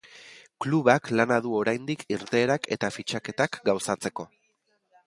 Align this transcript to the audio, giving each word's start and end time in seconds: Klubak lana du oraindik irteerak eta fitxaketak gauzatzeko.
Klubak 0.63 1.11
lana 1.19 1.37
du 1.47 1.51
oraindik 1.59 2.07
irteerak 2.17 2.67
eta 2.79 2.93
fitxaketak 2.99 3.63
gauzatzeko. 3.71 4.29